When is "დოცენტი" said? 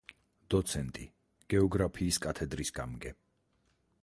0.53-1.05